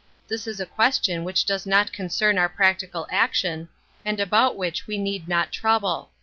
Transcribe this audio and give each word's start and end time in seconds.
This 0.27 0.47
in 0.47 0.53
a 0.53 0.65
qtumticm 0.65 1.23
which 1.23 1.45
does 1.45 1.67
not 1.67 1.93
concern 1.93 2.39
our 2.39 2.49
Iirnctical 2.49 3.05
action 3.11 3.69
and 4.03 4.19
about 4.19 4.57
which 4.57 4.87
we 4.87 4.97
need 4.97 5.27
not 5.27 5.51
trouble. 5.51 6.09